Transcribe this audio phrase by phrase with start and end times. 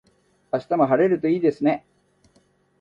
[0.51, 1.85] 明日も晴れるといいですね。